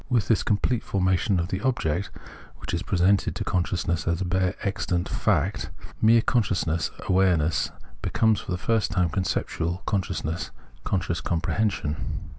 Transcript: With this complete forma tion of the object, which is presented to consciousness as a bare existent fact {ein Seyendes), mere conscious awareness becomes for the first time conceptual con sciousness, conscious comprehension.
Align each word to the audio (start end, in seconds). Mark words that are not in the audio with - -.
With 0.09 0.29
this 0.29 0.41
complete 0.41 0.81
forma 0.83 1.15
tion 1.15 1.39
of 1.39 1.49
the 1.49 1.61
object, 1.61 2.09
which 2.57 2.73
is 2.73 2.81
presented 2.81 3.35
to 3.35 3.43
consciousness 3.43 4.07
as 4.07 4.19
a 4.19 4.25
bare 4.25 4.55
existent 4.65 5.07
fact 5.07 5.65
{ein 5.69 5.69
Seyendes), 5.69 6.01
mere 6.01 6.21
conscious 6.23 6.89
awareness 7.07 7.69
becomes 8.01 8.39
for 8.39 8.49
the 8.51 8.57
first 8.57 8.89
time 8.89 9.09
conceptual 9.11 9.83
con 9.85 10.01
sciousness, 10.01 10.49
conscious 10.83 11.21
comprehension. 11.21 11.97